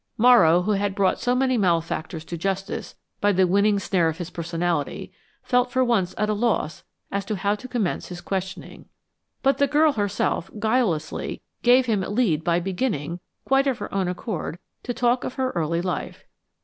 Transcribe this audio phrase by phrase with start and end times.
[0.17, 4.31] Morrow, who had brought so many malefactors to justice by the winning snare of his
[4.31, 8.85] personality, felt for once at a loss as to how to commence his questioning.
[9.43, 14.07] But the girl herself, guilelessly, gave him a lead by beginning, quite of her own
[14.07, 16.23] accord, to talk of her early life.